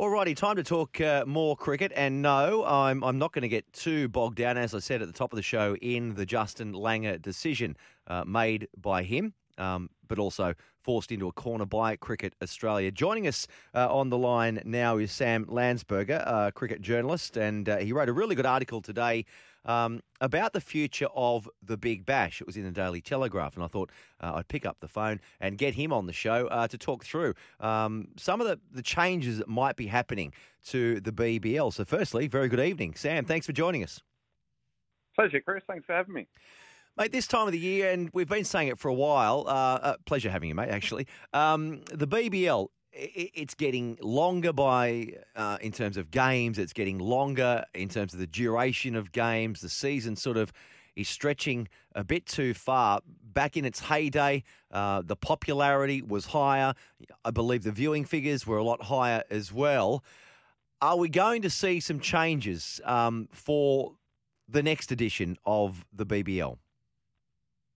Alrighty, 0.00 0.34
time 0.34 0.56
to 0.56 0.62
talk 0.62 0.98
uh, 1.02 1.24
more 1.26 1.54
cricket. 1.54 1.92
And 1.94 2.22
no, 2.22 2.64
I'm, 2.64 3.04
I'm 3.04 3.18
not 3.18 3.34
going 3.34 3.42
to 3.42 3.50
get 3.50 3.70
too 3.74 4.08
bogged 4.08 4.36
down, 4.36 4.56
as 4.56 4.74
I 4.74 4.78
said 4.78 5.02
at 5.02 5.08
the 5.08 5.12
top 5.12 5.30
of 5.30 5.36
the 5.36 5.42
show, 5.42 5.76
in 5.82 6.14
the 6.14 6.24
Justin 6.24 6.72
Langer 6.72 7.20
decision 7.20 7.76
uh, 8.06 8.24
made 8.24 8.66
by 8.78 9.02
him, 9.02 9.34
um, 9.58 9.90
but 10.10 10.18
also 10.18 10.54
forced 10.82 11.12
into 11.12 11.28
a 11.28 11.32
corner 11.32 11.64
by 11.64 11.94
Cricket 11.94 12.34
Australia. 12.42 12.90
Joining 12.90 13.28
us 13.28 13.46
uh, 13.74 13.94
on 13.94 14.10
the 14.10 14.18
line 14.18 14.60
now 14.64 14.98
is 14.98 15.12
Sam 15.12 15.46
Landsberger, 15.46 16.22
a 16.26 16.50
cricket 16.52 16.82
journalist, 16.82 17.36
and 17.36 17.68
uh, 17.68 17.78
he 17.78 17.92
wrote 17.92 18.08
a 18.08 18.12
really 18.12 18.34
good 18.34 18.44
article 18.44 18.82
today 18.82 19.24
um, 19.64 20.02
about 20.20 20.52
the 20.52 20.60
future 20.60 21.06
of 21.14 21.48
the 21.62 21.76
Big 21.76 22.04
Bash. 22.04 22.40
It 22.40 22.46
was 22.46 22.56
in 22.56 22.64
the 22.64 22.72
Daily 22.72 23.00
Telegraph, 23.00 23.54
and 23.54 23.62
I 23.62 23.68
thought 23.68 23.90
uh, 24.20 24.32
I'd 24.34 24.48
pick 24.48 24.66
up 24.66 24.78
the 24.80 24.88
phone 24.88 25.20
and 25.38 25.56
get 25.56 25.74
him 25.74 25.92
on 25.92 26.06
the 26.06 26.12
show 26.12 26.48
uh, 26.48 26.66
to 26.66 26.76
talk 26.76 27.04
through 27.04 27.34
um, 27.60 28.08
some 28.16 28.40
of 28.40 28.48
the, 28.48 28.58
the 28.72 28.82
changes 28.82 29.38
that 29.38 29.48
might 29.48 29.76
be 29.76 29.86
happening 29.86 30.32
to 30.64 31.00
the 31.00 31.12
BBL. 31.12 31.72
So, 31.72 31.84
firstly, 31.84 32.26
very 32.26 32.48
good 32.48 32.60
evening, 32.60 32.94
Sam. 32.96 33.24
Thanks 33.24 33.46
for 33.46 33.52
joining 33.52 33.84
us. 33.84 34.02
Pleasure, 35.14 35.40
Chris. 35.40 35.62
Thanks 35.68 35.86
for 35.86 35.92
having 35.92 36.14
me. 36.14 36.26
Mate, 37.00 37.12
this 37.12 37.26
time 37.26 37.46
of 37.46 37.52
the 37.52 37.58
year, 37.58 37.90
and 37.92 38.10
we've 38.12 38.28
been 38.28 38.44
saying 38.44 38.68
it 38.68 38.78
for 38.78 38.88
a 38.88 38.94
while. 38.94 39.46
Uh, 39.46 39.52
uh, 39.52 39.94
pleasure 40.04 40.28
having 40.28 40.50
you, 40.50 40.54
mate. 40.54 40.68
Actually, 40.68 41.06
um, 41.32 41.80
the 41.90 42.06
BBL 42.06 42.68
it's 42.92 43.54
getting 43.54 43.96
longer 44.02 44.52
by 44.52 45.14
uh, 45.34 45.56
in 45.62 45.72
terms 45.72 45.96
of 45.96 46.10
games. 46.10 46.58
It's 46.58 46.74
getting 46.74 46.98
longer 46.98 47.64
in 47.72 47.88
terms 47.88 48.12
of 48.12 48.20
the 48.20 48.26
duration 48.26 48.94
of 48.96 49.12
games. 49.12 49.62
The 49.62 49.70
season 49.70 50.14
sort 50.14 50.36
of 50.36 50.52
is 50.94 51.08
stretching 51.08 51.68
a 51.94 52.04
bit 52.04 52.26
too 52.26 52.52
far. 52.52 53.00
Back 53.32 53.56
in 53.56 53.64
its 53.64 53.80
heyday, 53.80 54.42
uh, 54.70 55.00
the 55.02 55.16
popularity 55.16 56.02
was 56.02 56.26
higher. 56.26 56.74
I 57.24 57.30
believe 57.30 57.62
the 57.62 57.72
viewing 57.72 58.04
figures 58.04 58.46
were 58.46 58.58
a 58.58 58.62
lot 58.62 58.82
higher 58.82 59.22
as 59.30 59.50
well. 59.50 60.04
Are 60.82 60.98
we 60.98 61.08
going 61.08 61.40
to 61.40 61.50
see 61.50 61.80
some 61.80 61.98
changes 61.98 62.78
um, 62.84 63.30
for 63.32 63.94
the 64.46 64.62
next 64.62 64.92
edition 64.92 65.38
of 65.46 65.86
the 65.94 66.04
BBL? 66.04 66.58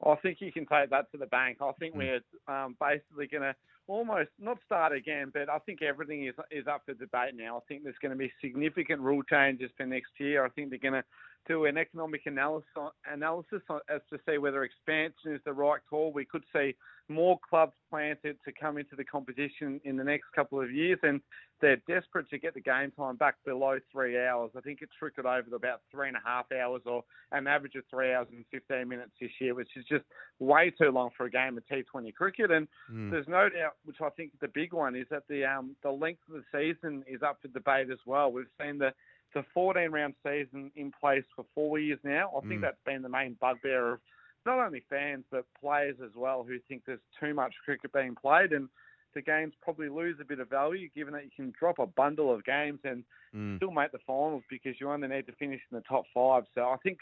I 0.05 0.14
think 0.17 0.39
you 0.41 0.53
can 0.53 0.67
take 0.67 0.91
that 0.91 1.11
to 1.12 1.19
the 1.19 1.27
bank. 1.27 1.59
I 1.61 1.73
think 1.78 1.95
we're 1.95 2.20
um, 2.48 2.77
basically 2.81 3.27
going 3.27 3.42
to 3.42 3.55
almost 3.87 4.31
not 4.41 4.59
start 4.64 4.92
again, 4.92 5.31
but 5.33 5.48
I 5.48 5.59
think 5.59 5.83
everything 5.83 6.27
is 6.27 6.34
is 6.50 6.67
up 6.67 6.83
for 6.84 6.95
debate 6.95 7.34
now. 7.34 7.59
I 7.59 7.61
think 7.69 7.84
there's 7.84 7.98
going 8.00 8.12
to 8.12 8.19
be 8.19 8.33
significant 8.41 9.00
rule 9.00 9.22
changes 9.22 9.70
for 9.77 9.87
next 9.87 10.12
year. 10.19 10.45
I 10.45 10.48
think 10.50 10.70
they're 10.70 10.78
going 10.78 10.95
to 10.95 11.05
do 11.47 11.67
an 11.67 11.77
economic 11.77 12.23
analysis 12.27 12.69
analysis 13.11 13.62
as 13.89 14.00
to 14.11 14.19
see 14.28 14.39
whether 14.39 14.64
expansion 14.64 15.34
is 15.34 15.41
the 15.45 15.53
right 15.53 15.81
call. 15.89 16.12
We 16.12 16.25
could 16.25 16.45
see 16.55 16.75
more 17.09 17.39
clubs 17.48 17.75
planted 17.91 18.37
to 18.45 18.53
come 18.53 18.78
into 18.78 18.97
the 18.97 19.05
competition 19.05 19.81
in 19.84 19.97
the 19.97 20.05
next 20.05 20.27
couple 20.34 20.61
of 20.61 20.72
years, 20.72 20.98
and 21.03 21.20
they're 21.61 21.81
desperate 21.87 22.28
to 22.31 22.39
get 22.39 22.55
the 22.55 22.61
game 22.61 22.91
time 22.92 23.17
back 23.17 23.37
below 23.45 23.78
three 23.92 24.19
hours. 24.19 24.50
I 24.56 24.61
think 24.61 24.78
it's 24.81 24.92
trickled 24.98 25.27
over 25.27 25.42
to 25.42 25.56
about 25.56 25.83
three 25.91 26.09
and 26.09 26.17
a 26.17 26.20
half 26.25 26.47
hours, 26.53 26.83
or 26.87 27.05
an 27.33 27.47
average 27.47 27.75
of 27.75 27.84
three 27.91 28.12
hours 28.12 28.27
and 28.31 28.45
15 28.50 28.89
minutes 28.89 29.12
this 29.20 29.31
year, 29.41 29.55
which 29.55 29.69
is 29.77 29.84
just 29.84 30.05
way 30.38 30.71
too 30.71 30.91
long 30.91 31.11
for 31.16 31.26
a 31.26 31.31
game 31.31 31.59
of 31.59 31.65
T20 31.66 32.15
cricket. 32.15 32.50
And 32.50 32.66
mm. 32.91 33.11
there's 33.11 33.28
no 33.28 33.49
doubt, 33.49 33.75
which 33.84 34.00
I 34.03 34.09
think 34.11 34.32
the 34.41 34.49
big 34.49 34.72
one 34.72 34.97
is 34.97 35.06
that 35.11 35.25
the 35.28 35.44
um, 35.44 35.76
the 35.82 35.91
length 35.91 36.22
of 36.28 36.43
the 36.43 36.44
season 36.53 37.05
is 37.06 37.22
up 37.22 37.38
for 37.43 37.49
debate 37.49 37.91
as 37.91 37.99
well. 38.06 38.32
We've 38.32 38.47
seen 38.61 38.78
the 38.78 38.93
the 39.34 39.45
14 39.53 39.91
round 39.91 40.15
season 40.22 40.71
in 40.77 40.93
place 40.99 41.25
for 41.34 41.45
four 41.55 41.78
years 41.78 41.99
now. 42.05 42.31
I 42.37 42.41
think 42.47 42.61
mm. 42.61 42.62
that's 42.62 42.78
been 42.87 43.03
the 43.03 43.09
main 43.09 43.37
bugbear 43.41 43.95
of 43.95 44.00
not 44.47 44.59
only 44.59 44.83
fans 44.89 45.25
but 45.31 45.45
players 45.61 45.97
as 46.05 46.11
well 46.17 46.45
who 46.47 46.59
think 46.69 46.83
there's 46.87 47.00
too 47.21 47.34
much 47.34 47.55
cricket 47.65 47.93
being 47.93 48.15
played 48.15 48.53
and 48.53 48.69
the 49.15 49.23
games 49.23 49.55
probably 49.62 49.89
lose 49.89 50.17
a 50.21 50.25
bit 50.25 50.41
of 50.41 50.50
value 50.50 50.89
given 50.94 51.15
that 51.15 51.25
you 51.25 51.31
can 51.34 51.53
drop 51.59 51.78
a 51.78 51.87
bundle 51.87 52.33
of 52.33 52.44
games 52.44 52.81
and 52.84 53.05
mm. 53.34 53.56
still 53.56 53.71
make 53.71 53.93
the 53.93 53.99
finals 54.06 54.43
because 54.50 54.75
you 54.81 54.91
only 54.91 55.09
need 55.09 55.27
to 55.27 55.33
finish 55.33 55.61
in 55.71 55.77
the 55.77 55.83
top 55.89 56.05
five. 56.12 56.44
So 56.55 56.62
I 56.62 56.77
think 56.83 56.99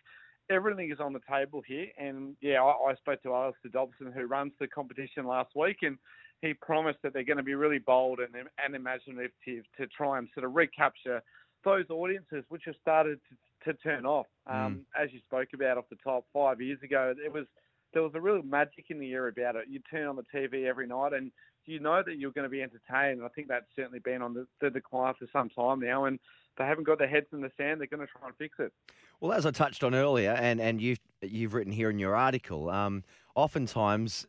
everything 0.50 0.90
is 0.92 1.00
on 1.00 1.12
the 1.12 1.20
table 1.30 1.62
here. 1.66 1.86
And 1.98 2.36
yeah, 2.40 2.62
I, 2.62 2.90
I 2.90 2.94
spoke 2.96 3.22
to 3.22 3.34
Alistair 3.34 3.70
Dobson 3.72 4.12
who 4.12 4.26
runs 4.26 4.52
the 4.60 4.68
competition 4.68 5.26
last 5.26 5.56
week 5.56 5.78
and 5.82 5.98
he 6.42 6.54
promised 6.54 6.98
that 7.02 7.12
they're 7.12 7.24
going 7.24 7.36
to 7.38 7.42
be 7.42 7.54
really 7.54 7.78
bold 7.78 8.18
and, 8.18 8.34
and 8.62 8.74
imaginative 8.74 9.64
to 9.78 9.86
try 9.96 10.18
and 10.18 10.28
sort 10.34 10.44
of 10.44 10.54
recapture 10.54 11.22
those 11.64 11.84
audiences 11.90 12.44
which 12.48 12.62
have 12.66 12.74
started 12.80 13.20
to, 13.64 13.72
to 13.72 13.78
turn 13.78 14.06
off. 14.06 14.26
Um, 14.46 14.84
mm. 14.96 15.04
As 15.04 15.12
you 15.12 15.20
spoke 15.20 15.48
about 15.54 15.78
off 15.78 15.84
the 15.90 15.96
top 16.02 16.24
five 16.32 16.60
years 16.60 16.78
ago, 16.82 17.14
it 17.24 17.32
was 17.32 17.46
there 17.92 18.02
was 18.02 18.12
a 18.14 18.20
real 18.20 18.42
magic 18.42 18.86
in 18.88 18.98
the 18.98 19.12
air 19.12 19.28
about 19.28 19.56
it. 19.56 19.66
You 19.68 19.80
turn 19.90 20.06
on 20.06 20.16
the 20.16 20.24
TV 20.34 20.66
every 20.66 20.86
night 20.86 21.12
and 21.12 21.30
you 21.66 21.78
know 21.78 22.02
that 22.04 22.18
you're 22.18 22.32
going 22.32 22.44
to 22.44 22.50
be 22.50 22.62
entertained. 22.62 23.18
And 23.18 23.24
I 23.24 23.28
think 23.28 23.48
that's 23.48 23.66
certainly 23.76 23.98
been 23.98 24.22
on 24.22 24.34
the, 24.34 24.46
the 24.60 24.70
decline 24.70 25.14
for 25.18 25.26
some 25.32 25.50
time 25.50 25.80
now. 25.80 26.06
And 26.06 26.18
they 26.58 26.64
haven't 26.64 26.84
got 26.84 26.98
their 26.98 27.08
heads 27.08 27.26
in 27.32 27.40
the 27.40 27.50
sand. 27.56 27.80
They're 27.80 27.86
going 27.86 28.06
to 28.06 28.06
try 28.06 28.26
and 28.26 28.36
fix 28.36 28.56
it. 28.58 28.72
Well, 29.20 29.32
as 29.32 29.46
I 29.46 29.50
touched 29.50 29.84
on 29.84 29.94
earlier, 29.94 30.32
and, 30.32 30.60
and 30.60 30.80
you've 30.80 30.98
you've 31.20 31.54
written 31.54 31.72
here 31.72 31.90
in 31.90 31.98
your 31.98 32.16
article, 32.16 32.68
um, 32.70 33.04
oftentimes 33.34 34.26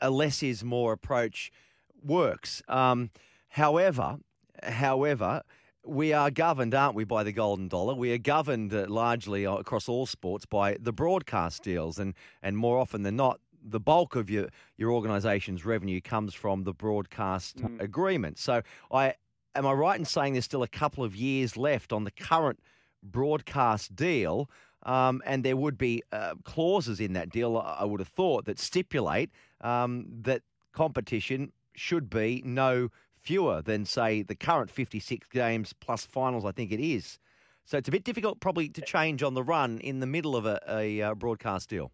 a 0.00 0.10
less 0.10 0.42
is 0.42 0.64
more 0.64 0.92
approach 0.92 1.52
works. 2.02 2.62
Um, 2.68 3.10
however, 3.48 4.18
however, 4.62 5.42
we 5.88 6.12
are 6.12 6.30
governed, 6.30 6.74
aren't 6.74 6.94
we, 6.94 7.04
by 7.04 7.24
the 7.24 7.32
golden 7.32 7.68
dollar? 7.68 7.94
We 7.94 8.12
are 8.12 8.18
governed 8.18 8.72
uh, 8.72 8.86
largely 8.88 9.44
across 9.44 9.88
all 9.88 10.06
sports 10.06 10.46
by 10.46 10.76
the 10.78 10.92
broadcast 10.92 11.62
deals, 11.62 11.98
and 11.98 12.14
and 12.42 12.56
more 12.56 12.78
often 12.78 13.02
than 13.02 13.16
not, 13.16 13.40
the 13.62 13.80
bulk 13.80 14.14
of 14.14 14.30
your 14.30 14.48
your 14.76 14.92
organisation's 14.92 15.64
revenue 15.64 16.00
comes 16.00 16.34
from 16.34 16.64
the 16.64 16.72
broadcast 16.72 17.58
mm. 17.58 17.80
agreement. 17.80 18.38
So, 18.38 18.62
I 18.92 19.14
am 19.54 19.66
I 19.66 19.72
right 19.72 19.98
in 19.98 20.04
saying 20.04 20.34
there's 20.34 20.44
still 20.44 20.62
a 20.62 20.68
couple 20.68 21.04
of 21.04 21.16
years 21.16 21.56
left 21.56 21.92
on 21.92 22.04
the 22.04 22.12
current 22.12 22.60
broadcast 23.02 23.96
deal? 23.96 24.50
Um, 24.84 25.22
and 25.26 25.44
there 25.44 25.56
would 25.56 25.76
be 25.76 26.02
uh, 26.12 26.34
clauses 26.44 27.00
in 27.00 27.12
that 27.14 27.30
deal, 27.30 27.58
I 27.58 27.84
would 27.84 27.98
have 27.98 28.08
thought, 28.08 28.44
that 28.44 28.60
stipulate 28.60 29.30
um, 29.60 30.06
that 30.22 30.42
competition 30.72 31.52
should 31.74 32.08
be 32.08 32.42
no 32.44 32.90
fewer 33.28 33.60
than, 33.60 33.84
say, 33.84 34.22
the 34.22 34.34
current 34.34 34.70
56 34.70 35.28
games 35.28 35.74
plus 35.74 36.06
finals, 36.06 36.46
I 36.46 36.52
think 36.52 36.72
it 36.72 36.80
is. 36.80 37.18
So 37.66 37.76
it's 37.76 37.86
a 37.86 37.92
bit 37.92 38.02
difficult 38.02 38.40
probably 38.40 38.70
to 38.70 38.80
change 38.80 39.22
on 39.22 39.34
the 39.34 39.42
run 39.42 39.80
in 39.80 40.00
the 40.00 40.06
middle 40.06 40.34
of 40.34 40.46
a, 40.46 40.58
a 40.66 41.02
uh, 41.02 41.14
broadcast 41.14 41.68
deal. 41.68 41.92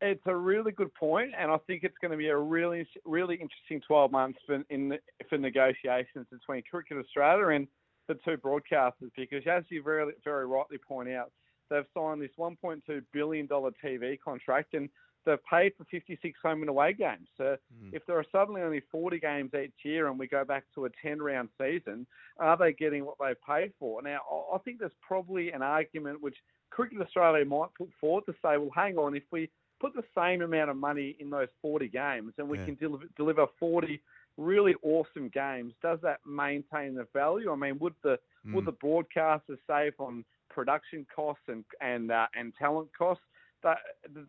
It's 0.00 0.22
a 0.24 0.34
really 0.34 0.72
good 0.72 0.94
point, 0.94 1.32
and 1.38 1.50
I 1.50 1.58
think 1.66 1.84
it's 1.84 1.98
going 2.00 2.12
to 2.12 2.16
be 2.16 2.28
a 2.28 2.36
really, 2.38 2.88
really 3.04 3.34
interesting 3.34 3.82
12 3.86 4.10
months 4.12 4.38
for, 4.46 4.64
in, 4.70 4.96
for 5.28 5.36
negotiations 5.36 6.26
between 6.32 6.62
Cricket 6.70 6.96
Australia 6.96 7.48
and 7.48 7.68
the 8.08 8.14
two 8.24 8.38
broadcasters 8.38 9.10
because, 9.16 9.42
as 9.46 9.64
you 9.68 9.82
very, 9.82 10.10
very 10.24 10.46
rightly 10.46 10.78
point 10.78 11.10
out, 11.10 11.32
they've 11.68 11.84
signed 11.94 12.22
this 12.22 12.30
$1.2 12.38 12.80
billion 13.12 13.46
TV 13.46 14.18
contract, 14.24 14.72
and 14.72 14.88
they've 15.24 15.44
paid 15.44 15.72
for 15.76 15.84
56 15.90 16.38
home 16.42 16.60
and 16.60 16.68
away 16.68 16.92
games. 16.92 17.28
So 17.36 17.56
mm. 17.72 17.92
if 17.92 18.04
there 18.06 18.18
are 18.18 18.24
suddenly 18.32 18.62
only 18.62 18.82
40 18.90 19.18
games 19.18 19.50
each 19.54 19.72
year 19.84 20.08
and 20.08 20.18
we 20.18 20.26
go 20.26 20.44
back 20.44 20.64
to 20.74 20.86
a 20.86 20.90
10 21.02 21.20
round 21.20 21.48
season, 21.60 22.06
are 22.38 22.56
they 22.56 22.72
getting 22.72 23.04
what 23.04 23.16
they've 23.20 23.40
paid 23.46 23.72
for? 23.78 24.02
Now, 24.02 24.20
I 24.52 24.58
think 24.58 24.78
there's 24.78 24.92
probably 25.06 25.50
an 25.52 25.62
argument 25.62 26.22
which 26.22 26.36
Cricket 26.70 27.00
Australia 27.00 27.44
might 27.44 27.68
put 27.76 27.88
forward 28.00 28.26
to 28.26 28.32
say, 28.32 28.56
well, 28.56 28.70
hang 28.74 28.96
on, 28.98 29.14
if 29.14 29.22
we 29.30 29.50
put 29.80 29.94
the 29.94 30.04
same 30.16 30.42
amount 30.42 30.70
of 30.70 30.76
money 30.76 31.16
in 31.20 31.30
those 31.30 31.48
40 31.62 31.88
games 31.88 32.32
and 32.38 32.48
we 32.48 32.58
yeah. 32.58 32.64
can 32.66 32.74
deliver, 32.76 33.04
deliver 33.16 33.46
40 33.58 34.00
really 34.36 34.74
awesome 34.82 35.28
games, 35.32 35.74
does 35.82 35.98
that 36.02 36.20
maintain 36.26 36.94
the 36.94 37.06
value? 37.12 37.52
I 37.52 37.56
mean, 37.56 37.78
would 37.78 37.94
the 38.02 38.18
mm. 38.46 38.54
would 38.54 38.66
the 38.66 38.72
broadcasters 38.72 39.58
save 39.66 39.94
on 39.98 40.24
production 40.50 41.06
costs 41.14 41.44
and 41.48 41.64
and 41.80 42.10
uh, 42.10 42.26
and 42.34 42.52
talent 42.58 42.88
costs? 42.96 43.24
That 43.64 43.78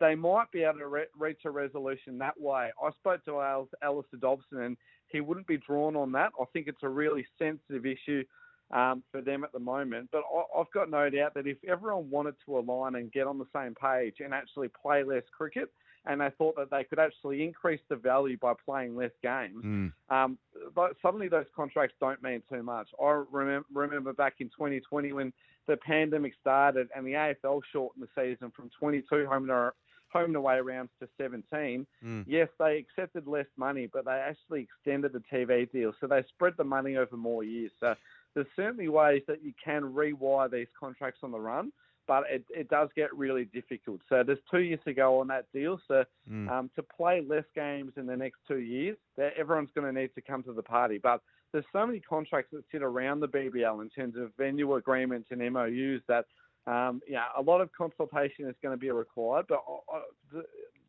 they 0.00 0.14
might 0.14 0.50
be 0.50 0.64
able 0.64 0.78
to 0.80 0.88
re- 0.88 1.04
reach 1.16 1.42
a 1.44 1.50
resolution 1.50 2.18
that 2.18 2.40
way. 2.40 2.70
I 2.82 2.90
spoke 2.98 3.24
to 3.26 3.40
Al- 3.40 3.68
Alistair 3.82 4.18
Dobson, 4.18 4.62
and 4.62 4.76
he 5.08 5.20
wouldn't 5.20 5.46
be 5.46 5.58
drawn 5.58 5.94
on 5.94 6.10
that. 6.12 6.32
I 6.40 6.44
think 6.52 6.66
it's 6.66 6.82
a 6.82 6.88
really 6.88 7.24
sensitive 7.38 7.86
issue 7.86 8.24
um, 8.72 9.04
for 9.12 9.20
them 9.20 9.44
at 9.44 9.52
the 9.52 9.60
moment. 9.60 10.08
But 10.10 10.22
I- 10.34 10.58
I've 10.60 10.70
got 10.72 10.90
no 10.90 11.08
doubt 11.08 11.34
that 11.34 11.46
if 11.46 11.58
everyone 11.68 12.10
wanted 12.10 12.34
to 12.46 12.58
align 12.58 12.96
and 12.96 13.12
get 13.12 13.26
on 13.26 13.38
the 13.38 13.46
same 13.54 13.74
page 13.74 14.16
and 14.20 14.34
actually 14.34 14.68
play 14.68 15.04
less 15.04 15.22
cricket 15.36 15.70
and 16.06 16.20
they 16.20 16.30
thought 16.38 16.56
that 16.56 16.70
they 16.70 16.84
could 16.84 16.98
actually 16.98 17.42
increase 17.42 17.80
the 17.88 17.96
value 17.96 18.36
by 18.38 18.54
playing 18.64 18.96
less 18.96 19.10
games. 19.22 19.64
Mm. 19.64 19.92
Um, 20.08 20.38
but 20.74 20.96
suddenly 21.02 21.28
those 21.28 21.46
contracts 21.54 21.96
don't 22.00 22.22
mean 22.22 22.42
too 22.50 22.62
much. 22.62 22.88
I 23.02 23.24
remember, 23.30 23.66
remember 23.72 24.12
back 24.12 24.34
in 24.40 24.48
2020 24.48 25.12
when 25.12 25.32
the 25.66 25.76
pandemic 25.78 26.32
started 26.40 26.88
and 26.94 27.04
the 27.06 27.12
AFL 27.12 27.60
shortened 27.72 28.06
the 28.06 28.20
season 28.20 28.52
from 28.54 28.70
22 28.78 29.26
home 29.26 29.50
and 29.50 29.72
home 30.12 30.24
and 30.26 30.36
away 30.36 30.60
rounds 30.60 30.90
to 31.00 31.08
17. 31.20 31.86
Mm. 32.04 32.24
Yes, 32.26 32.48
they 32.58 32.78
accepted 32.78 33.26
less 33.26 33.46
money, 33.56 33.88
but 33.92 34.04
they 34.04 34.12
actually 34.12 34.62
extended 34.62 35.12
the 35.12 35.22
TV 35.32 35.70
deal, 35.70 35.92
so 36.00 36.06
they 36.06 36.22
spread 36.28 36.54
the 36.56 36.64
money 36.64 36.96
over 36.96 37.16
more 37.16 37.42
years. 37.42 37.72
So 37.80 37.94
there's 38.34 38.46
certainly 38.54 38.88
ways 38.88 39.22
that 39.26 39.42
you 39.42 39.52
can 39.62 39.82
rewire 39.82 40.50
these 40.50 40.68
contracts 40.78 41.20
on 41.22 41.32
the 41.32 41.40
run 41.40 41.72
but 42.06 42.24
it, 42.30 42.44
it 42.50 42.68
does 42.68 42.88
get 42.96 43.14
really 43.16 43.44
difficult. 43.46 44.00
So 44.08 44.22
there's 44.24 44.38
two 44.50 44.60
years 44.60 44.80
to 44.84 44.94
go 44.94 45.20
on 45.20 45.28
that 45.28 45.46
deal. 45.52 45.80
So 45.88 46.04
Mm. 46.30 46.50
um, 46.50 46.70
to 46.74 46.82
play 46.82 47.20
less 47.26 47.44
games 47.54 47.92
in 47.96 48.04
the 48.06 48.16
next 48.16 48.38
two 48.48 48.58
years, 48.58 48.96
everyone's 49.38 49.70
going 49.76 49.92
to 49.92 50.00
need 50.00 50.12
to 50.16 50.20
come 50.20 50.42
to 50.42 50.52
the 50.52 50.62
party. 50.62 50.98
But 50.98 51.20
there's 51.52 51.64
so 51.72 51.86
many 51.86 52.00
contracts 52.00 52.50
that 52.52 52.64
sit 52.72 52.82
around 52.82 53.20
the 53.20 53.28
BBL 53.28 53.80
in 53.80 53.88
terms 53.90 54.16
of 54.16 54.32
venue 54.36 54.74
agreements 54.74 55.28
and 55.30 55.40
MOUs 55.52 56.00
that 56.08 56.26
um, 56.66 57.00
yeah, 57.08 57.26
a 57.36 57.40
lot 57.42 57.60
of 57.60 57.70
consultation 57.72 58.46
is 58.48 58.56
going 58.60 58.76
to 58.76 58.80
be 58.80 58.90
required. 58.90 59.46
But 59.48 59.62
I, 59.92 59.98
I, 59.98 60.40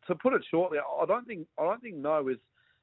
to 0.08 0.16
put 0.16 0.34
it 0.34 0.44
shortly, 0.50 0.80
I 0.80 1.06
don't 1.06 1.28
think 1.28 1.48
I 1.60 1.64
don't 1.64 1.82
think 1.82 1.96
no 1.98 2.28
is 2.30 2.38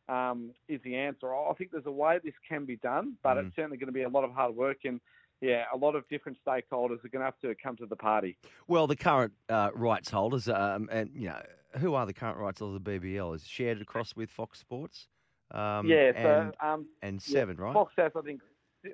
um, 0.08 0.52
is 0.68 0.80
the 0.84 0.94
answer. 0.94 1.34
I 1.34 1.52
think 1.54 1.72
there's 1.72 1.86
a 1.86 1.90
way 1.90 2.18
this 2.22 2.34
can 2.48 2.64
be 2.64 2.76
done, 2.76 3.16
but 3.22 3.36
Mm. 3.36 3.46
it's 3.46 3.56
certainly 3.56 3.78
going 3.78 3.86
to 3.88 3.92
be 3.92 4.02
a 4.02 4.08
lot 4.08 4.22
of 4.24 4.30
hard 4.32 4.54
work 4.54 4.78
and 4.84 5.00
yeah, 5.44 5.64
a 5.72 5.76
lot 5.76 5.94
of 5.94 6.08
different 6.08 6.38
stakeholders 6.46 7.04
are 7.04 7.08
going 7.08 7.20
to 7.20 7.26
have 7.26 7.38
to 7.40 7.54
come 7.62 7.76
to 7.76 7.86
the 7.86 7.96
party. 7.96 8.38
Well, 8.66 8.86
the 8.86 8.96
current 8.96 9.34
uh, 9.50 9.70
rights 9.74 10.10
holders, 10.10 10.48
um, 10.48 10.88
and 10.90 11.10
you 11.14 11.28
know, 11.28 11.42
who 11.78 11.94
are 11.94 12.06
the 12.06 12.14
current 12.14 12.38
rights 12.38 12.60
holders 12.60 12.76
of 12.76 12.84
the 12.84 12.90
BBL? 12.98 13.36
Is 13.36 13.46
shared 13.46 13.82
across 13.82 14.16
with 14.16 14.30
Fox 14.30 14.58
Sports? 14.58 15.08
Um, 15.50 15.86
yeah, 15.86 16.12
so 16.14 16.40
and, 16.40 16.54
um, 16.62 16.86
and 17.02 17.22
yeah, 17.26 17.40
Seven, 17.40 17.56
right? 17.58 17.74
Fox 17.74 17.92
has 17.98 18.12
I 18.16 18.22
think 18.22 18.40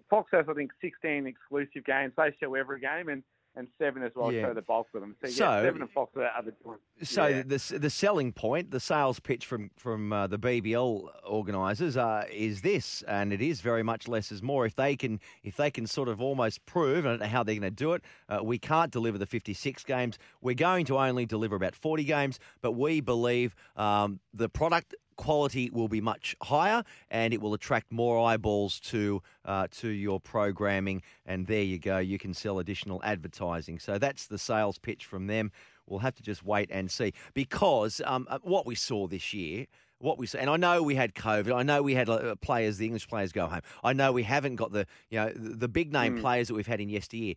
Fox 0.08 0.28
has 0.32 0.46
I 0.48 0.54
think 0.54 0.72
16 0.80 1.26
exclusive 1.26 1.84
games. 1.84 2.12
They 2.16 2.34
show 2.40 2.54
every 2.54 2.80
game, 2.80 3.08
and 3.08 3.22
and 3.56 3.68
Seven 3.78 4.02
as 4.02 4.12
well 4.14 4.32
Yeah. 4.32 4.42
show 4.46 4.54
the 4.54 4.62
bulk 4.62 4.86
of 4.94 5.00
them. 5.00 5.16
So, 5.22 5.28
So- 5.28 5.44
yeah, 5.44 5.62
Seven 5.62 5.82
and 5.82 5.90
Fox 5.90 6.16
are 6.16 6.42
the 6.42 6.52
joint. 6.62 6.80
So 7.02 7.26
yeah. 7.26 7.42
the 7.42 7.78
the 7.78 7.90
selling 7.90 8.32
point, 8.32 8.70
the 8.70 8.80
sales 8.80 9.20
pitch 9.20 9.46
from 9.46 9.70
from 9.76 10.12
uh, 10.12 10.26
the 10.26 10.38
BBL 10.38 11.08
organisers 11.26 11.96
uh, 11.96 12.24
is 12.30 12.62
this, 12.62 13.02
and 13.02 13.32
it 13.32 13.40
is 13.40 13.60
very 13.60 13.82
much 13.82 14.06
less 14.08 14.30
is 14.30 14.42
more. 14.42 14.66
If 14.66 14.74
they 14.76 14.96
can 14.96 15.20
if 15.42 15.56
they 15.56 15.70
can 15.70 15.86
sort 15.86 16.08
of 16.08 16.20
almost 16.20 16.64
prove, 16.66 17.04
I 17.06 17.10
don't 17.10 17.20
know 17.20 17.26
how 17.26 17.42
they're 17.42 17.54
going 17.54 17.62
to 17.62 17.70
do 17.70 17.92
it. 17.94 18.02
Uh, 18.28 18.40
we 18.42 18.58
can't 18.58 18.90
deliver 18.92 19.18
the 19.18 19.26
56 19.26 19.82
games. 19.84 20.18
We're 20.40 20.54
going 20.54 20.84
to 20.86 20.98
only 20.98 21.26
deliver 21.26 21.56
about 21.56 21.74
40 21.74 22.04
games, 22.04 22.38
but 22.60 22.72
we 22.72 23.00
believe 23.00 23.54
um, 23.76 24.20
the 24.32 24.48
product 24.48 24.94
quality 25.26 25.64
will 25.70 25.88
be 25.88 26.00
much 26.00 26.34
higher 26.42 26.82
and 27.10 27.28
it 27.34 27.40
will 27.42 27.54
attract 27.54 27.92
more 27.92 28.14
eyeballs 28.28 28.80
to 28.80 29.22
uh, 29.44 29.66
to 29.80 29.88
your 29.88 30.18
programming 30.34 31.02
and 31.26 31.46
there 31.46 31.62
you 31.72 31.78
go 31.78 31.98
you 31.98 32.18
can 32.24 32.32
sell 32.34 32.58
additional 32.58 33.00
advertising 33.04 33.78
so 33.78 33.98
that's 33.98 34.26
the 34.26 34.38
sales 34.38 34.78
pitch 34.78 35.04
from 35.04 35.26
them 35.26 35.52
we'll 35.86 36.04
have 36.08 36.14
to 36.14 36.22
just 36.22 36.42
wait 36.44 36.68
and 36.72 36.90
see 36.90 37.12
because 37.34 38.00
um, 38.12 38.26
uh, 38.30 38.38
what 38.42 38.64
we 38.70 38.74
saw 38.74 39.06
this 39.06 39.34
year 39.34 39.66
what 39.98 40.16
we 40.18 40.26
saw, 40.26 40.38
and 40.38 40.48
I 40.48 40.56
know 40.56 40.82
we 40.82 40.94
had 40.94 41.14
COVID. 41.14 41.52
I 41.54 41.62
know 41.62 41.82
we 41.82 41.94
had 41.94 42.08
uh, 42.08 42.34
players, 42.36 42.78
the 42.78 42.86
English 42.86 43.06
players, 43.06 43.32
go 43.32 43.46
home. 43.46 43.60
I 43.84 43.92
know 43.92 44.12
we 44.12 44.22
haven't 44.22 44.56
got 44.56 44.72
the, 44.72 44.86
you 45.10 45.18
know, 45.20 45.30
the 45.36 45.56
the 45.64 45.68
big 45.68 45.92
name 45.92 46.16
Mm. 46.16 46.20
players 46.22 46.48
that 46.48 46.54
we've 46.54 46.66
had 46.74 46.80
in 46.80 46.88
yesteryear, 46.88 47.34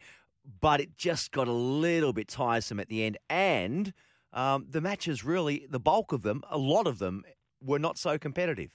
but 0.62 0.80
it 0.80 0.96
just 0.96 1.34
got 1.34 1.50
a 1.50 1.58
little 1.88 2.14
bit 2.14 2.30
tiresome 2.30 2.80
at 2.80 2.88
the 2.88 3.04
end. 3.04 3.18
And 3.30 3.92
um, 4.32 4.60
the 4.70 4.80
matches 4.80 5.26
really, 5.26 5.68
the 5.70 5.80
bulk 5.92 6.14
of 6.14 6.22
them, 6.22 6.42
a 6.50 6.58
lot 6.58 6.88
of 6.88 7.00
them, 7.00 7.24
were 7.64 7.80
not 7.80 7.98
so 7.98 8.18
competitive. 8.18 8.72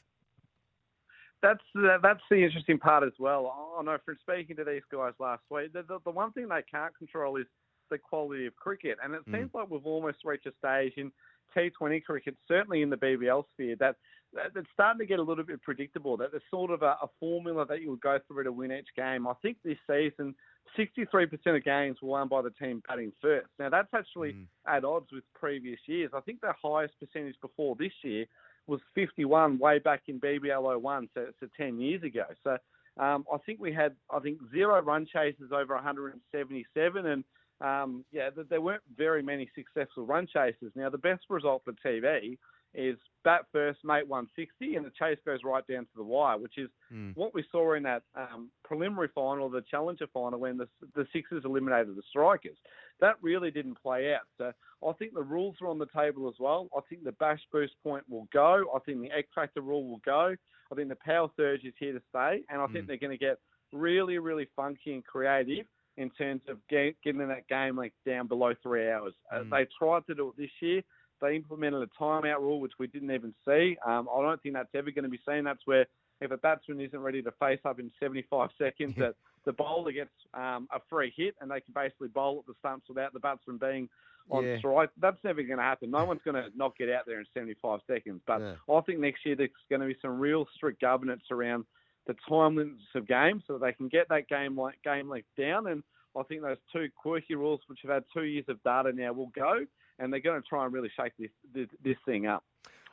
That's 1.42 1.62
the, 1.74 1.98
that's 2.02 2.20
the 2.30 2.42
interesting 2.44 2.78
part 2.78 3.04
as 3.04 3.12
well. 3.18 3.76
I 3.78 3.82
know 3.82 3.98
from 4.04 4.16
speaking 4.20 4.56
to 4.56 4.64
these 4.64 4.82
guys 4.90 5.12
last 5.20 5.42
week, 5.50 5.72
the, 5.72 5.82
the, 5.82 5.98
the 6.04 6.10
one 6.10 6.32
thing 6.32 6.48
they 6.48 6.62
can't 6.68 6.96
control 6.96 7.36
is 7.36 7.46
the 7.90 7.98
quality 7.98 8.46
of 8.46 8.56
cricket, 8.56 8.98
and 9.02 9.14
it 9.14 9.22
Mm. 9.28 9.34
seems 9.38 9.50
like 9.54 9.70
we've 9.70 9.86
almost 9.86 10.18
reached 10.24 10.46
a 10.46 10.52
stage 10.58 10.94
in 10.96 11.12
T20 11.56 12.02
cricket, 12.04 12.36
certainly 12.48 12.82
in 12.82 12.90
the 12.90 12.96
BBL 12.96 13.44
sphere, 13.52 13.76
that, 13.78 13.96
that 14.34 14.50
it's 14.56 14.68
starting 14.74 14.98
to 14.98 15.06
get 15.06 15.20
a 15.20 15.22
little 15.22 15.44
bit 15.44 15.62
predictable. 15.62 16.16
That 16.16 16.32
there's 16.32 16.42
sort 16.50 16.70
of 16.72 16.82
a, 16.82 16.96
a 17.02 17.08
formula 17.20 17.64
that 17.66 17.80
you 17.82 17.90
would 17.90 18.00
go 18.00 18.18
through 18.26 18.44
to 18.44 18.52
win 18.52 18.72
each 18.72 18.88
game. 18.96 19.26
I 19.26 19.32
think 19.40 19.56
this 19.64 19.78
season, 19.88 20.34
63% 20.76 21.56
of 21.56 21.64
games 21.64 21.98
were 22.02 22.08
won 22.08 22.28
by 22.28 22.42
the 22.42 22.50
team 22.50 22.82
batting 22.86 23.12
first. 23.22 23.46
Now 23.60 23.70
that's 23.70 23.94
actually 23.94 24.32
Mm. 24.32 24.46
at 24.66 24.84
odds 24.84 25.06
with 25.12 25.24
previous 25.34 25.80
years. 25.86 26.10
I 26.14 26.20
think 26.20 26.40
the 26.40 26.52
highest 26.62 26.94
percentage 27.00 27.36
before 27.40 27.76
this 27.76 27.92
year 28.02 28.26
was 28.68 28.80
51 28.94 29.58
way 29.58 29.78
back 29.78 30.02
in 30.06 30.20
BBL 30.20 30.80
01, 30.80 31.08
so, 31.14 31.26
so 31.40 31.46
10 31.56 31.80
years 31.80 32.02
ago. 32.02 32.24
So 32.44 32.58
um, 33.02 33.24
I 33.32 33.38
think 33.46 33.60
we 33.60 33.72
had, 33.72 33.94
I 34.10 34.18
think, 34.20 34.38
zero 34.52 34.80
run 34.82 35.06
chases 35.06 35.50
over 35.52 35.74
177, 35.74 37.06
and 37.06 37.24
um, 37.60 38.04
yeah, 38.12 38.30
there 38.48 38.60
weren't 38.60 38.82
very 38.96 39.22
many 39.22 39.50
successful 39.54 40.06
run 40.06 40.26
chases. 40.32 40.70
Now, 40.74 40.90
the 40.90 40.98
best 40.98 41.24
result 41.28 41.62
for 41.64 41.72
TV 41.84 42.38
is 42.74 42.96
bat 43.24 43.46
first, 43.52 43.80
mate 43.84 44.06
160, 44.06 44.76
and 44.76 44.84
the 44.86 44.90
chase 44.98 45.18
goes 45.24 45.40
right 45.44 45.66
down 45.66 45.84
to 45.84 45.90
the 45.96 46.02
wire, 46.04 46.38
which 46.38 46.58
is 46.58 46.70
Mm. 46.92 47.14
what 47.16 47.34
we 47.34 47.42
saw 47.50 47.72
in 47.74 47.82
that 47.82 48.02
um, 48.14 48.50
preliminary 48.64 49.08
final, 49.14 49.48
the 49.48 49.62
Challenger 49.62 50.06
final, 50.08 50.38
when 50.40 50.56
the, 50.56 50.68
the 50.94 51.06
Sixers 51.12 51.44
eliminated 51.44 51.94
the 51.96 52.02
Strikers. 52.08 52.56
That 53.00 53.16
really 53.22 53.50
didn't 53.50 53.74
play 53.82 54.14
out. 54.14 54.22
So 54.38 54.52
I 54.86 54.92
think 54.92 55.14
the 55.14 55.22
rules 55.22 55.56
are 55.60 55.68
on 55.68 55.78
the 55.78 55.86
table 55.94 56.28
as 56.28 56.34
well. 56.38 56.68
I 56.76 56.80
think 56.88 57.04
the 57.04 57.12
bash 57.12 57.40
boost 57.52 57.74
point 57.82 58.04
will 58.08 58.26
go. 58.32 58.64
I 58.74 58.78
think 58.80 59.00
the 59.02 59.10
X 59.12 59.28
Factor 59.34 59.60
rule 59.60 59.84
will 59.88 60.00
go. 60.04 60.34
I 60.70 60.74
think 60.74 60.88
the 60.88 60.96
power 60.96 61.28
surge 61.36 61.64
is 61.64 61.74
here 61.78 61.92
to 61.92 62.02
stay, 62.10 62.42
and 62.50 62.60
I 62.60 62.66
think 62.68 62.84
Mm. 62.84 62.88
they're 62.88 62.96
going 62.98 63.18
to 63.18 63.24
get 63.24 63.38
really, 63.72 64.18
really 64.18 64.46
funky 64.56 64.94
and 64.94 65.04
creative 65.04 65.66
in 65.96 66.10
terms 66.10 66.42
of 66.48 66.58
get, 66.68 67.00
getting 67.02 67.26
that 67.26 67.46
game 67.48 67.76
length 67.76 67.96
down 68.06 68.26
below 68.28 68.54
three 68.62 68.90
hours. 68.90 69.14
Uh, 69.32 69.40
Mm. 69.40 69.50
they 69.50 69.64
tried 69.78 70.06
to 70.06 70.14
do 70.14 70.28
it 70.28 70.36
this 70.36 70.62
year. 70.62 70.82
They 71.20 71.36
implemented 71.36 71.82
a 71.82 72.02
timeout 72.02 72.40
rule, 72.40 72.60
which 72.60 72.72
we 72.78 72.86
didn't 72.86 73.10
even 73.10 73.34
see. 73.46 73.76
Um, 73.84 74.08
I 74.14 74.22
don't 74.22 74.42
think 74.42 74.54
that's 74.54 74.74
ever 74.74 74.90
going 74.90 75.04
to 75.04 75.08
be 75.10 75.20
seen. 75.28 75.44
That's 75.44 75.66
where 75.66 75.86
if 76.20 76.30
a 76.30 76.36
batsman 76.36 76.80
isn't 76.80 76.98
ready 76.98 77.22
to 77.22 77.30
face 77.32 77.60
up 77.64 77.78
in 77.78 77.90
75 78.00 78.50
seconds, 78.58 78.94
that 78.98 79.14
the 79.44 79.52
bowler 79.52 79.92
gets 79.92 80.10
um, 80.34 80.68
a 80.72 80.80
free 80.90 81.12
hit 81.16 81.34
and 81.40 81.50
they 81.50 81.60
can 81.60 81.72
basically 81.74 82.08
bowl 82.08 82.38
at 82.40 82.46
the 82.46 82.54
stumps 82.58 82.88
without 82.88 83.12
the 83.12 83.20
batsman 83.20 83.56
being 83.58 83.88
on 84.30 84.44
Yeah. 84.44 84.58
strike. 84.58 84.90
That's 84.98 85.22
never 85.24 85.42
going 85.42 85.58
to 85.58 85.62
happen. 85.62 85.90
No 85.90 86.04
one's 86.04 86.20
going 86.24 86.34
to 86.42 86.50
not 86.56 86.76
get 86.76 86.90
out 86.90 87.06
there 87.06 87.18
in 87.20 87.26
75 87.32 87.80
seconds. 87.86 88.20
But 88.26 88.40
Yeah. 88.40 88.54
I 88.76 88.80
think 88.82 88.98
next 88.98 89.24
year 89.24 89.36
there's 89.36 89.50
going 89.70 89.80
to 89.80 89.86
be 89.86 89.96
some 90.02 90.18
real 90.18 90.46
strict 90.54 90.80
governance 90.80 91.24
around 91.30 91.64
the 92.06 92.14
time 92.28 92.56
limits 92.56 92.82
of 92.94 93.06
games 93.06 93.44
so 93.46 93.54
that 93.54 93.60
they 93.64 93.72
can 93.72 93.88
get 93.88 94.08
that 94.08 94.28
game 94.28 94.56
like 94.56 94.80
game 94.82 95.08
length 95.08 95.28
down. 95.36 95.66
And 95.66 95.82
I 96.18 96.22
think 96.24 96.42
those 96.42 96.56
two 96.72 96.88
quirky 96.96 97.34
rules, 97.34 97.60
which 97.68 97.80
have 97.82 97.90
had 97.92 98.04
two 98.12 98.24
years 98.24 98.44
of 98.48 98.62
data 98.62 98.92
now, 98.92 99.12
will 99.12 99.32
go, 99.34 99.64
and 99.98 100.12
they're 100.12 100.20
going 100.20 100.40
to 100.40 100.48
try 100.48 100.64
and 100.64 100.72
really 100.74 100.90
shake 100.96 101.12
this 101.18 101.30
this, 101.54 101.68
this 101.82 101.96
thing 102.04 102.26
up. 102.26 102.44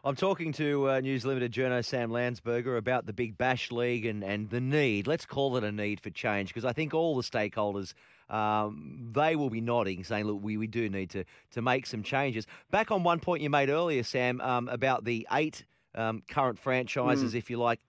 I'm 0.03 0.15
talking 0.15 0.53
to 0.53 0.91
uh, 0.91 0.99
News 0.99 1.25
Limited 1.25 1.51
journo 1.51 1.83
Sam 1.83 2.11
Landsberger 2.11 2.77
about 2.77 3.07
the 3.07 3.13
Big 3.13 3.39
Bash 3.39 3.71
League 3.71 4.05
and, 4.05 4.23
and 4.23 4.47
the 4.51 4.61
need, 4.61 5.07
let's 5.07 5.25
call 5.25 5.57
it 5.57 5.63
a 5.63 5.71
need 5.71 5.99
for 5.99 6.11
change, 6.11 6.49
because 6.49 6.63
I 6.63 6.73
think 6.73 6.93
all 6.93 7.15
the 7.15 7.23
stakeholders, 7.23 7.95
um, 8.29 9.09
they 9.13 9.35
will 9.35 9.49
be 9.49 9.61
nodding, 9.61 10.03
saying, 10.03 10.25
look, 10.25 10.43
we, 10.43 10.57
we 10.57 10.67
do 10.67 10.89
need 10.89 11.09
to, 11.09 11.23
to 11.53 11.61
make 11.63 11.87
some 11.87 12.03
changes. 12.03 12.45
Back 12.69 12.91
on 12.91 13.03
one 13.03 13.19
point 13.19 13.41
you 13.41 13.49
made 13.49 13.69
earlier, 13.69 14.03
Sam, 14.03 14.41
um, 14.41 14.69
about 14.69 15.05
the 15.05 15.27
eight 15.31 15.65
um, 15.95 16.21
current 16.29 16.59
franchises, 16.59 17.33
if 17.33 17.49
you 17.49 17.57
like, 17.57 17.79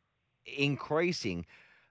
increasing. 0.47 1.45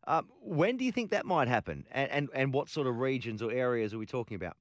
Um, 0.07 0.29
when 0.41 0.77
do 0.77 0.85
you 0.85 0.91
think 0.91 1.11
that 1.11 1.25
might 1.25 1.47
happen? 1.47 1.85
And, 1.91 2.11
and, 2.11 2.29
and 2.33 2.53
what 2.53 2.69
sort 2.69 2.87
of 2.87 2.97
regions 2.97 3.41
or 3.41 3.51
areas 3.51 3.93
are 3.93 3.97
we 3.97 4.05
talking 4.05 4.35
about? 4.35 4.55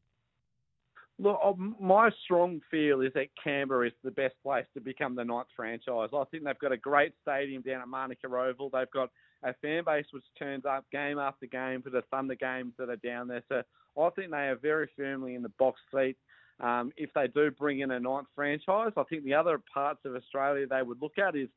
Look, 1.19 1.39
uh, 1.45 1.53
my 1.81 2.11
strong 2.25 2.61
feel 2.71 3.01
is 3.01 3.13
that 3.15 3.29
Canberra 3.43 3.87
is 3.87 3.93
the 4.03 4.11
best 4.11 4.35
place 4.43 4.67
to 4.75 4.81
become 4.81 5.15
the 5.15 5.25
ninth 5.25 5.47
franchise. 5.55 6.09
I 6.13 6.25
think 6.31 6.45
they've 6.45 6.59
got 6.59 6.73
a 6.73 6.77
great 6.77 7.13
stadium 7.23 7.63
down 7.63 7.83
at 7.83 7.89
Manuka 7.89 8.27
Oval. 8.27 8.71
They've 8.71 8.91
got 8.91 9.11
a 9.45 9.55
fan 9.63 9.85
base 9.85 10.07
which 10.11 10.25
turns 10.39 10.65
up 10.65 10.85
game 10.91 11.19
after 11.19 11.47
game 11.47 11.83
for 11.83 11.91
the 11.91 12.03
Thunder 12.11 12.35
games 12.35 12.73
that 12.79 12.89
are 12.89 12.97
down 12.97 13.29
there. 13.29 13.43
So 13.49 13.63
I 14.01 14.11
think 14.11 14.33
they 14.33 14.49
are 14.49 14.57
very 14.57 14.89
firmly 14.97 15.35
in 15.37 15.43
the 15.43 15.51
box 15.51 15.81
seat. 15.95 16.17
Um, 16.61 16.93
if 16.97 17.11
they 17.15 17.29
do 17.29 17.51
bring 17.51 17.81
in 17.81 17.91
a 17.91 18.01
ninth 18.01 18.29
franchise, 18.35 18.93
I 18.97 19.03
think 19.05 19.25
the 19.25 19.35
other 19.35 19.61
parts 19.73 20.01
of 20.05 20.17
Australia 20.17 20.67
they 20.67 20.83
would 20.83 21.01
look 21.03 21.19
at 21.19 21.37
is 21.37 21.49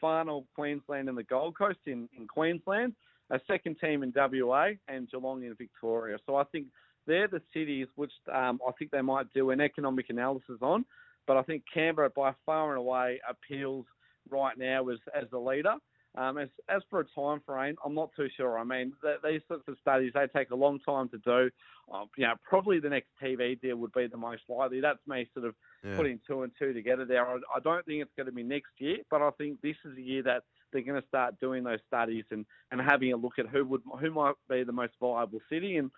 final 0.00 0.46
Queensland 0.54 1.08
and 1.08 1.16
the 1.16 1.24
Gold 1.24 1.56
Coast 1.56 1.78
in, 1.86 2.08
in 2.18 2.26
Queensland, 2.26 2.94
a 3.30 3.40
second 3.46 3.76
team 3.80 4.02
in 4.02 4.12
WA, 4.14 4.70
and 4.88 5.10
Geelong 5.10 5.42
in 5.42 5.54
Victoria. 5.54 6.18
So 6.26 6.36
I 6.36 6.44
think 6.44 6.66
they're 7.06 7.28
the 7.28 7.42
cities 7.52 7.86
which 7.96 8.12
um, 8.32 8.60
I 8.66 8.72
think 8.78 8.90
they 8.90 9.02
might 9.02 9.32
do 9.32 9.50
an 9.50 9.60
economic 9.60 10.06
analysis 10.10 10.58
on. 10.60 10.84
But 11.26 11.36
I 11.36 11.42
think 11.42 11.64
Canberra, 11.72 12.10
by 12.10 12.32
far 12.44 12.70
and 12.70 12.78
away, 12.78 13.20
appeals 13.28 13.86
right 14.30 14.56
now 14.56 14.88
as, 14.88 14.98
as 15.14 15.28
the 15.30 15.38
leader. 15.38 15.74
Um, 16.16 16.38
as, 16.38 16.48
as 16.70 16.80
for 16.88 17.00
a 17.00 17.04
time 17.14 17.42
frame, 17.44 17.76
I'm 17.84 17.94
not 17.94 18.10
too 18.16 18.28
sure. 18.36 18.58
I 18.58 18.64
mean, 18.64 18.94
th- 19.02 19.18
these 19.22 19.42
sorts 19.48 19.64
of 19.68 19.76
studies 19.82 20.12
they 20.14 20.26
take 20.34 20.50
a 20.50 20.56
long 20.56 20.78
time 20.80 21.10
to 21.10 21.18
do. 21.18 21.50
Um, 21.92 22.08
you 22.16 22.26
know, 22.26 22.34
probably 22.42 22.80
the 22.80 22.88
next 22.88 23.08
TV 23.22 23.60
deal 23.60 23.76
would 23.76 23.92
be 23.92 24.06
the 24.06 24.16
most 24.16 24.42
likely. 24.48 24.80
That's 24.80 24.98
me 25.06 25.28
sort 25.34 25.46
of 25.46 25.54
yeah. 25.84 25.94
putting 25.94 26.18
two 26.26 26.42
and 26.42 26.52
two 26.58 26.72
together 26.72 27.04
there. 27.04 27.26
I, 27.26 27.34
I 27.54 27.60
don't 27.62 27.84
think 27.84 28.00
it's 28.00 28.14
going 28.16 28.26
to 28.26 28.32
be 28.32 28.42
next 28.42 28.70
year, 28.78 28.98
but 29.10 29.20
I 29.20 29.30
think 29.32 29.60
this 29.60 29.76
is 29.84 29.98
a 29.98 30.00
year 30.00 30.22
that 30.22 30.44
they're 30.76 30.84
going 30.84 31.00
to 31.00 31.08
start 31.08 31.40
doing 31.40 31.64
those 31.64 31.78
studies 31.88 32.24
and, 32.30 32.44
and 32.70 32.80
having 32.80 33.12
a 33.12 33.16
look 33.16 33.38
at 33.38 33.46
who 33.46 33.64
would 33.64 33.80
who 33.98 34.10
might 34.10 34.34
be 34.48 34.62
the 34.62 34.72
most 34.72 34.92
viable 35.00 35.40
city 35.48 35.78
and 35.78 35.90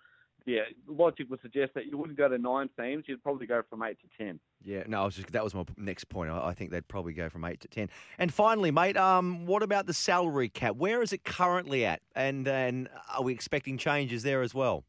yeah, 0.45 0.61
logic 0.87 1.29
would 1.29 1.41
suggest 1.41 1.73
that 1.75 1.87
you 1.87 1.97
wouldn't 1.97 2.17
go 2.17 2.29
to 2.29 2.37
nine 2.37 2.69
teams. 2.79 3.03
You'd 3.07 3.21
probably 3.21 3.45
go 3.45 3.61
from 3.69 3.83
eight 3.83 3.97
to 3.99 4.07
ten. 4.17 4.39
Yeah, 4.63 4.83
no, 4.87 5.01
I 5.01 5.05
was 5.05 5.15
just 5.15 5.31
that 5.31 5.43
was 5.43 5.53
my 5.53 5.65
next 5.77 6.05
point. 6.05 6.31
I, 6.31 6.47
I 6.47 6.53
think 6.53 6.71
they'd 6.71 6.87
probably 6.87 7.13
go 7.13 7.29
from 7.29 7.43
eight 7.43 7.59
to 7.59 7.67
ten. 7.67 7.89
And 8.17 8.33
finally, 8.33 8.71
mate, 8.71 8.95
um, 8.95 9.45
what 9.45 9.63
about 9.63 9.85
the 9.85 9.93
salary 9.93 10.49
cap? 10.49 10.75
Where 10.75 11.01
is 11.01 11.11
it 11.11 11.23
currently 11.23 11.85
at? 11.85 12.01
And 12.15 12.47
and 12.47 12.87
are 13.13 13.21
we 13.21 13.33
expecting 13.33 13.77
changes 13.77 14.23
there 14.23 14.41
as 14.41 14.55
well? 14.55 14.85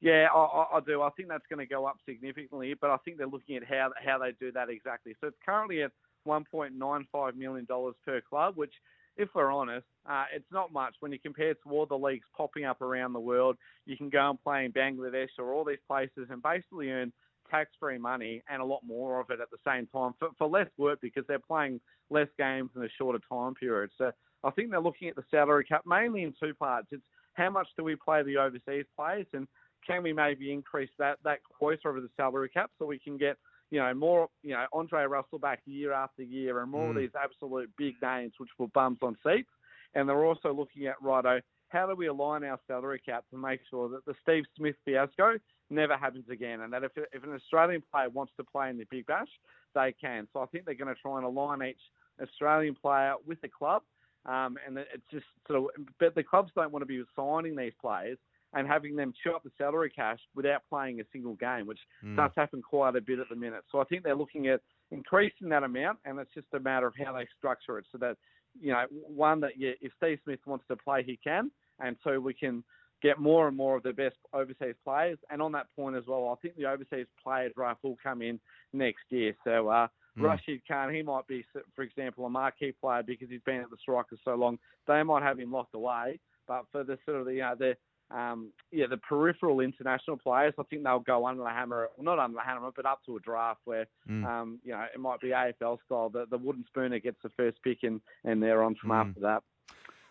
Yeah, 0.00 0.26
I, 0.34 0.66
I 0.74 0.80
do. 0.84 1.00
I 1.00 1.10
think 1.10 1.28
that's 1.28 1.46
going 1.48 1.60
to 1.60 1.66
go 1.66 1.86
up 1.86 1.98
significantly, 2.04 2.74
but 2.74 2.90
I 2.90 2.96
think 3.04 3.18
they're 3.18 3.26
looking 3.28 3.56
at 3.56 3.64
how 3.64 3.92
how 4.04 4.18
they 4.18 4.32
do 4.38 4.50
that 4.52 4.68
exactly. 4.68 5.14
So 5.20 5.28
it's 5.28 5.38
currently 5.46 5.82
at 5.82 5.92
1.95 6.26 7.36
million 7.36 7.64
dollars 7.64 7.94
per 8.04 8.20
club, 8.20 8.56
which 8.56 8.72
if 9.16 9.28
we're 9.34 9.52
honest, 9.52 9.86
uh, 10.08 10.24
it's 10.34 10.50
not 10.50 10.72
much 10.72 10.94
when 11.00 11.12
you 11.12 11.18
compare 11.18 11.50
it 11.50 11.58
to 11.62 11.70
all 11.70 11.86
the 11.86 11.96
leagues 11.96 12.26
popping 12.36 12.64
up 12.64 12.80
around 12.80 13.12
the 13.12 13.20
world. 13.20 13.56
You 13.84 13.96
can 13.96 14.08
go 14.08 14.30
and 14.30 14.42
play 14.42 14.64
in 14.64 14.72
Bangladesh 14.72 15.28
or 15.38 15.52
all 15.52 15.64
these 15.64 15.78
places 15.86 16.28
and 16.30 16.42
basically 16.42 16.90
earn 16.90 17.12
tax-free 17.50 17.98
money 17.98 18.42
and 18.48 18.62
a 18.62 18.64
lot 18.64 18.80
more 18.86 19.20
of 19.20 19.28
it 19.30 19.40
at 19.40 19.50
the 19.50 19.58
same 19.66 19.86
time 19.88 20.12
for, 20.18 20.30
for 20.38 20.48
less 20.48 20.68
work 20.78 20.98
because 21.02 21.24
they're 21.28 21.38
playing 21.38 21.80
less 22.10 22.28
games 22.38 22.70
in 22.74 22.82
a 22.82 22.88
shorter 22.96 23.20
time 23.30 23.54
period. 23.54 23.90
So 23.98 24.12
I 24.44 24.50
think 24.50 24.70
they're 24.70 24.80
looking 24.80 25.08
at 25.08 25.16
the 25.16 25.24
salary 25.30 25.64
cap 25.64 25.82
mainly 25.86 26.22
in 26.22 26.32
two 26.40 26.54
parts. 26.54 26.88
It's 26.90 27.02
how 27.34 27.50
much 27.50 27.68
do 27.76 27.84
we 27.84 27.96
play 27.96 28.22
the 28.22 28.38
overseas 28.38 28.86
players 28.96 29.26
and 29.34 29.46
can 29.86 30.02
we 30.02 30.12
maybe 30.12 30.52
increase 30.52 30.90
that 30.98 31.18
that 31.24 31.40
quota 31.42 31.88
of 31.88 32.02
the 32.02 32.08
salary 32.16 32.48
cap 32.48 32.70
so 32.78 32.86
we 32.86 32.98
can 32.98 33.16
get 33.16 33.36
you 33.72 33.78
know, 33.78 33.94
more, 33.94 34.28
you 34.42 34.50
know, 34.50 34.66
Andre 34.74 35.04
Russell 35.04 35.38
back 35.38 35.60
year 35.64 35.94
after 35.94 36.22
year 36.22 36.60
and 36.60 36.70
more 36.70 36.88
mm. 36.88 36.90
of 36.90 36.96
these 36.96 37.10
absolute 37.20 37.70
big 37.78 37.94
names 38.02 38.34
which 38.36 38.50
will 38.58 38.68
bums 38.68 38.98
on 39.00 39.16
seats. 39.26 39.48
And 39.94 40.06
they're 40.06 40.26
also 40.26 40.52
looking 40.52 40.86
at, 40.86 41.02
righto, 41.02 41.40
how 41.70 41.86
do 41.86 41.96
we 41.96 42.06
align 42.06 42.44
our 42.44 42.60
salary 42.66 43.00
cap 43.04 43.24
to 43.30 43.38
make 43.38 43.60
sure 43.70 43.88
that 43.88 44.04
the 44.04 44.14
Steve 44.22 44.44
Smith 44.58 44.76
fiasco 44.84 45.38
never 45.70 45.96
happens 45.96 46.26
again 46.30 46.60
and 46.60 46.72
that 46.74 46.84
if, 46.84 46.92
if 47.14 47.24
an 47.24 47.32
Australian 47.32 47.82
player 47.90 48.10
wants 48.10 48.34
to 48.36 48.44
play 48.44 48.68
in 48.68 48.76
the 48.76 48.84
Big 48.90 49.06
Bash, 49.06 49.28
they 49.74 49.94
can. 49.98 50.28
So 50.34 50.40
I 50.40 50.46
think 50.46 50.66
they're 50.66 50.74
going 50.74 50.94
to 50.94 51.00
try 51.00 51.16
and 51.16 51.24
align 51.24 51.62
each 51.62 51.80
Australian 52.22 52.74
player 52.74 53.14
with 53.26 53.40
the 53.40 53.48
club. 53.48 53.80
Um, 54.26 54.58
and 54.66 54.76
it's 54.76 55.02
just 55.10 55.24
sort 55.48 55.60
of, 55.60 55.86
but 55.98 56.14
the 56.14 56.22
clubs 56.22 56.52
don't 56.54 56.72
want 56.72 56.82
to 56.82 56.86
be 56.86 57.02
signing 57.16 57.56
these 57.56 57.72
players 57.80 58.18
and 58.54 58.68
having 58.68 58.96
them 58.96 59.12
chew 59.22 59.32
up 59.34 59.42
the 59.42 59.50
salary 59.56 59.90
cash 59.90 60.18
without 60.34 60.62
playing 60.68 61.00
a 61.00 61.04
single 61.12 61.34
game, 61.34 61.66
which 61.66 61.78
mm. 62.04 62.16
does 62.16 62.30
happen 62.36 62.62
quite 62.62 62.96
a 62.96 63.00
bit 63.00 63.18
at 63.18 63.28
the 63.28 63.36
minute. 63.36 63.64
So 63.70 63.80
I 63.80 63.84
think 63.84 64.02
they're 64.02 64.14
looking 64.14 64.48
at 64.48 64.60
increasing 64.90 65.48
that 65.48 65.62
amount, 65.62 65.98
and 66.04 66.18
it's 66.18 66.34
just 66.34 66.48
a 66.54 66.60
matter 66.60 66.86
of 66.86 66.94
how 67.02 67.12
they 67.12 67.26
structure 67.38 67.78
it 67.78 67.86
so 67.90 67.98
that, 67.98 68.16
you 68.60 68.72
know, 68.72 68.84
one, 68.90 69.40
that 69.40 69.52
yeah, 69.56 69.70
if 69.80 69.92
Steve 69.96 70.18
Smith 70.24 70.40
wants 70.46 70.66
to 70.68 70.76
play, 70.76 71.02
he 71.02 71.18
can, 71.22 71.50
and 71.80 71.96
so 72.04 72.20
we 72.20 72.34
can 72.34 72.62
get 73.02 73.18
more 73.18 73.48
and 73.48 73.56
more 73.56 73.76
of 73.76 73.82
the 73.82 73.92
best 73.92 74.16
overseas 74.32 74.76
players. 74.84 75.18
And 75.30 75.42
on 75.42 75.52
that 75.52 75.66
point 75.74 75.96
as 75.96 76.04
well, 76.06 76.28
I 76.28 76.40
think 76.40 76.56
the 76.56 76.66
overseas 76.66 77.06
players 77.22 77.52
draft 77.56 77.82
will 77.82 77.96
come 78.02 78.22
in 78.22 78.38
next 78.72 79.04
year. 79.08 79.34
So 79.44 79.68
uh, 79.68 79.88
mm. 80.18 80.22
Rashid 80.22 80.60
Khan, 80.68 80.94
he 80.94 81.02
might 81.02 81.26
be, 81.26 81.44
for 81.74 81.82
example, 81.82 82.26
a 82.26 82.30
marquee 82.30 82.74
player 82.80 83.02
because 83.02 83.28
he's 83.28 83.40
been 83.44 83.62
at 83.62 83.70
the 83.70 83.76
Strikers 83.80 84.20
so 84.24 84.34
long. 84.34 84.58
They 84.86 85.02
might 85.02 85.22
have 85.22 85.38
him 85.38 85.50
locked 85.50 85.74
away, 85.74 86.20
but 86.46 86.64
for 86.70 86.84
the 86.84 86.98
sort 87.04 87.20
of 87.20 87.26
the, 87.26 87.34
you 87.34 87.40
know, 87.40 87.54
the 87.58 87.76
um, 88.14 88.52
yeah, 88.70 88.86
the 88.88 88.98
peripheral 88.98 89.60
international 89.60 90.16
players, 90.18 90.54
I 90.58 90.62
think 90.64 90.84
they'll 90.84 91.00
go 91.00 91.26
under 91.26 91.42
the 91.42 91.48
hammer, 91.48 91.88
well, 91.96 92.04
not 92.04 92.18
under 92.18 92.36
the 92.36 92.42
hammer, 92.42 92.70
but 92.74 92.86
up 92.86 93.00
to 93.06 93.16
a 93.16 93.20
draft 93.20 93.60
where, 93.64 93.86
mm. 94.08 94.24
um, 94.24 94.60
you 94.64 94.72
know, 94.72 94.84
it 94.94 95.00
might 95.00 95.20
be 95.20 95.28
AFL 95.28 95.78
style. 95.86 96.10
The, 96.10 96.26
the 96.30 96.38
wooden 96.38 96.64
spooner 96.68 96.98
gets 96.98 97.18
the 97.22 97.30
first 97.30 97.58
pick 97.62 97.78
and, 97.82 98.00
and 98.24 98.42
they're 98.42 98.62
on 98.62 98.74
from 98.74 98.90
mm. 98.90 99.00
after 99.00 99.20
that. 99.20 99.42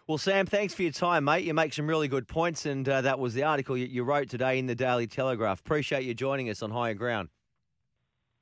Well, 0.07 0.17
Sam, 0.17 0.45
thanks 0.45 0.73
for 0.73 0.81
your 0.81 0.91
time, 0.91 1.25
mate. 1.25 1.45
You 1.45 1.53
make 1.53 1.73
some 1.73 1.87
really 1.87 2.07
good 2.07 2.27
points, 2.27 2.65
and 2.65 2.87
uh, 2.89 3.01
that 3.01 3.19
was 3.19 3.33
the 3.33 3.43
article 3.43 3.77
you, 3.77 3.85
you 3.85 4.03
wrote 4.03 4.29
today 4.29 4.57
in 4.57 4.65
the 4.65 4.75
Daily 4.75 5.07
Telegraph. 5.07 5.59
Appreciate 5.59 6.03
you 6.03 6.13
joining 6.13 6.49
us 6.49 6.61
on 6.61 6.71
Higher 6.71 6.95
Ground. 6.95 7.29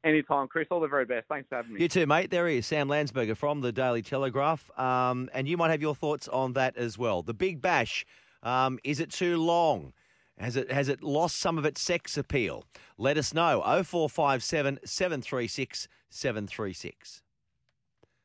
Anytime, 0.06 0.48
Chris. 0.48 0.68
All 0.72 0.80
the 0.80 0.88
very 0.88 1.06
best. 1.06 1.28
Thanks 1.28 1.50
for 1.50 1.58
having 1.58 1.74
me. 1.74 1.82
You 1.82 1.90
too, 1.90 2.08
mate. 2.08 2.32
There 2.32 2.48
he 2.48 2.60
is, 2.60 2.66
Sam 2.66 2.88
Landsberger 2.88 3.36
from 3.36 3.60
the 3.60 3.74
Daily 3.74 4.02
Telegraph. 4.02 4.72
Um, 4.80 5.30
and 5.34 5.48
you 5.48 5.58
might 5.58 5.72
have 5.72 5.82
your 5.82 5.94
thoughts 5.94 6.30
on 6.30 6.54
that 6.54 6.78
as 6.78 6.98
well. 6.98 7.22
The 7.22 7.34
Big 7.34 7.62
Bash, 7.62 8.06
um, 8.44 8.80
is 8.84 9.00
it 9.00 9.12
too 9.12 9.38
long? 9.38 9.94
Has 10.38 10.56
it 10.56 10.72
has 10.72 10.88
it 10.88 11.04
lost 11.04 11.36
some 11.38 11.58
of 11.58 11.66
its 11.66 11.82
sex 11.82 12.18
appeal? 12.18 12.64
Let 12.98 13.18
us 13.18 13.34
know. 13.34 13.62
0457 13.62 14.80
736 14.86 15.88
736. 16.10 17.22